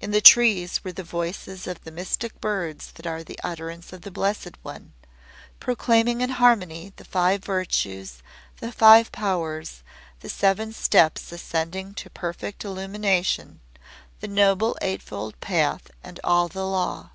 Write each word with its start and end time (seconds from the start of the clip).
In 0.00 0.12
the 0.12 0.20
trees 0.20 0.84
were 0.84 0.92
the 0.92 1.02
voices 1.02 1.66
of 1.66 1.82
the 1.82 1.90
mystic 1.90 2.40
Birds 2.40 2.92
that 2.92 3.04
are 3.04 3.24
the 3.24 3.36
utterance 3.42 3.92
of 3.92 4.02
the 4.02 4.12
Blessed 4.12 4.56
One, 4.62 4.92
proclaiming 5.58 6.20
in 6.20 6.30
harmony 6.30 6.92
the 6.94 7.04
Five 7.04 7.42
Virtues, 7.44 8.22
The 8.60 8.70
Five 8.70 9.10
Powers, 9.10 9.82
the 10.20 10.28
Seven 10.30 10.72
Steps 10.72 11.32
ascending 11.32 11.94
to 11.94 12.08
perfect 12.08 12.64
Illumination, 12.64 13.58
the 14.20 14.28
Noble 14.28 14.78
Eightfold 14.80 15.40
Path, 15.40 15.90
and 16.00 16.20
all 16.22 16.46
the 16.46 16.64
Law. 16.64 17.10